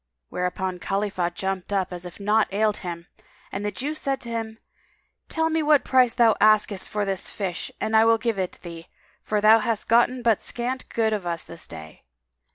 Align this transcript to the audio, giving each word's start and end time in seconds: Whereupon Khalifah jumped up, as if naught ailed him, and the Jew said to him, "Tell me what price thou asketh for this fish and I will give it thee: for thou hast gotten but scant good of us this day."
Whereupon 0.29 0.79
Khalifah 0.79 1.29
jumped 1.35 1.71
up, 1.71 1.93
as 1.93 2.07
if 2.07 2.19
naught 2.19 2.47
ailed 2.51 2.77
him, 2.77 3.05
and 3.51 3.63
the 3.63 3.69
Jew 3.69 3.93
said 3.93 4.19
to 4.21 4.29
him, 4.31 4.57
"Tell 5.29 5.51
me 5.51 5.61
what 5.61 5.83
price 5.85 6.15
thou 6.15 6.35
asketh 6.41 6.87
for 6.87 7.05
this 7.05 7.29
fish 7.29 7.71
and 7.79 7.95
I 7.95 8.05
will 8.05 8.17
give 8.17 8.39
it 8.39 8.53
thee: 8.63 8.87
for 9.21 9.41
thou 9.41 9.59
hast 9.59 9.87
gotten 9.87 10.23
but 10.23 10.41
scant 10.41 10.89
good 10.89 11.13
of 11.13 11.27
us 11.27 11.43
this 11.43 11.67
day." 11.67 12.03